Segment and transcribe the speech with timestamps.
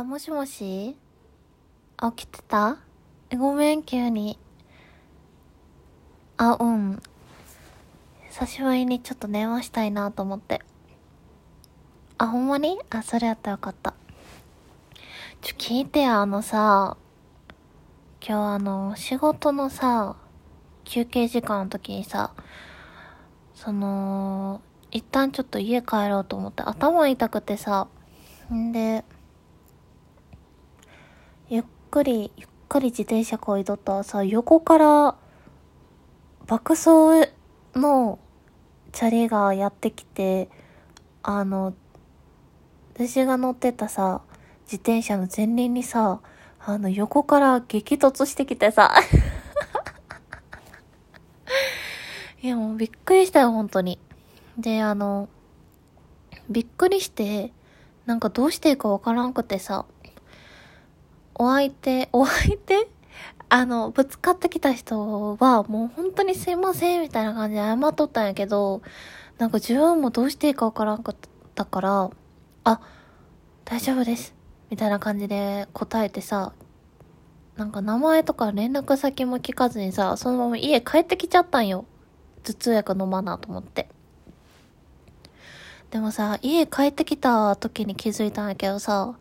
[0.00, 0.96] あ、もしもし？
[1.98, 2.78] あ、起きてた？
[3.36, 4.38] ごめん、急に。
[6.38, 7.02] あ、うん。
[8.30, 10.62] 久しぶりにちょっと電話したいなと思って。
[12.16, 12.78] あ、ほんまに？
[12.88, 13.92] あ、それやったらよかった。
[15.42, 16.96] ちょ、聞いてよ、あのさ、
[18.26, 20.16] 今日あの、仕事のさ、
[20.84, 22.32] 休憩時間の時にさ、
[23.54, 24.62] その、
[24.92, 27.86] 一旦ちょっと家帰ろうと思って頭痛くてさ、
[28.50, 29.04] んで、
[31.90, 35.16] くり、ゆっくり自転車こいとったらさ、横から、
[36.46, 37.28] 爆走
[37.74, 38.18] の
[38.92, 40.48] チャリがやってきて、
[41.22, 41.74] あの、
[42.94, 44.22] 私が乗ってたさ、
[44.64, 46.20] 自転車の前輪にさ、
[46.60, 48.94] あの、横から激突してきてさ。
[52.42, 53.98] いや、もうびっくりしたよ、本当に。
[54.56, 55.28] で、あの、
[56.48, 57.52] びっくりして、
[58.06, 59.86] なんかどうしていいかわからんくてさ、
[61.40, 62.86] お相手、 お相手？
[63.48, 68.82] あの、ぶつかってきた人は、もう本当にすいません、みたいな感じで謝っとったんやけど、
[69.38, 71.16] なんか自分もどうしていいかわからんかっ
[71.54, 72.10] たから、
[72.64, 72.80] あ、
[73.64, 74.34] 大丈夫です。
[74.68, 76.52] みたいな感じで答えてさ、
[77.56, 81.86] なんか名前とか連絡先も聞かずにさ、そのまま家帰ってきちゃったんよ。
[82.44, 83.88] 頭痛薬飲まなと思って。
[85.90, 89.14] でもさ、家帰ってきた時に気づいたんやけどさ、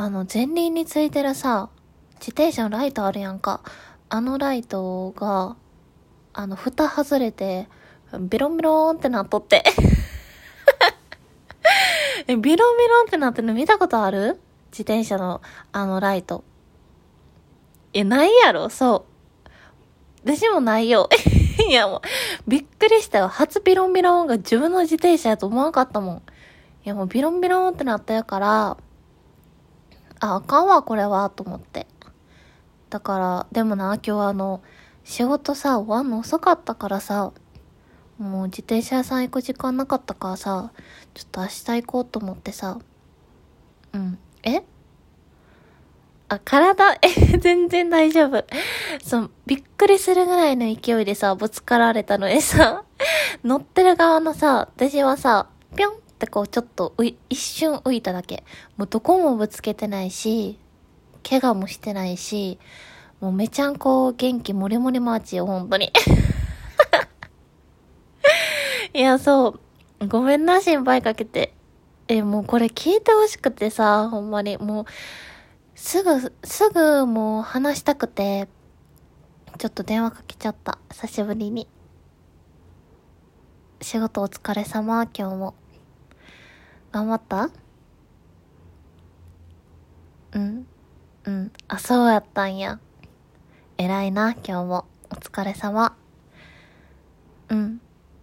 [0.00, 1.70] あの、前輪についてるさ、
[2.20, 3.62] 自転車のライトあるやんか。
[4.08, 5.56] あのライトが、
[6.32, 7.66] あの、蓋外れて、
[8.16, 9.64] ビロンビロンってなっとって。
[12.28, 14.40] え、ビロンビロンってなってるの見たことある？
[14.70, 15.40] 自転車の、
[15.72, 16.44] あのライト。
[17.92, 18.68] え、ないやろ？
[18.68, 19.04] そ
[20.24, 20.24] う。
[20.24, 21.08] 私もないよ。
[21.68, 22.00] いやもう、
[22.46, 23.26] びっくりしたよ。
[23.26, 26.16] 初ビロンビロンが自分の自転車やと思わなかったもん。
[26.18, 26.20] い
[26.84, 28.76] やもうビロンビロンってなったやから、
[30.20, 31.86] あ、あかんわ、これは、と思って。
[32.90, 34.62] だから、でもな、今日あの、
[35.04, 37.32] 仕事さ、終わんの遅かったからさ、
[38.18, 40.72] もう自転車屋さん行く時間なかったからさ、
[41.14, 42.78] ちょっと明日行こうと思ってさ、
[43.92, 44.18] うん。
[44.42, 44.62] え？
[46.28, 46.98] あ、体、え、
[47.38, 48.44] 全然大丈夫。
[49.02, 52.84] そう、びっくりするぐらいの勢いでさ、ぶつかられたのにさ、
[53.44, 56.94] 乗ってる側のさ、私はさ、ぴょんってこうちょっと
[57.30, 58.42] 一瞬浮いただけ。
[58.76, 60.58] もうどこもぶつけてないし、
[61.28, 62.58] 怪我もしてないし、
[63.20, 65.92] もうめちゃんこ元気もりもりマーチよ、本当に。
[68.92, 69.60] いや、そ
[70.00, 70.08] う。
[70.08, 71.54] ごめんな、心配かけて。
[72.08, 74.58] え、もうこれ聞いてほしくてさ、ほんまに。
[74.58, 74.86] もう、
[75.76, 78.48] すぐ、すぐもう話したくて、
[79.58, 80.78] ちょっと電話かけちゃった。
[80.90, 81.68] 久しぶりに。
[83.80, 85.54] 仕事お疲れ様、今日も。
[86.92, 87.50] 頑張った？
[90.32, 90.66] うん
[91.24, 91.52] うん。
[91.68, 92.78] あ、そうやったんや。
[93.76, 94.84] 偉いな、今日も。
[95.10, 95.96] お疲れ様。
[97.48, 97.80] うん。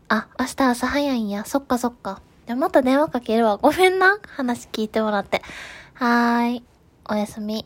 [0.07, 1.45] あ、明日朝早いんや。
[1.45, 2.21] そっかそっか。
[2.47, 3.57] じゃ、また電話かけるわ。
[3.57, 4.19] ごめんな。
[4.27, 5.41] 話聞いてもらって。
[5.93, 6.63] はーい。
[7.09, 7.65] おやすみ。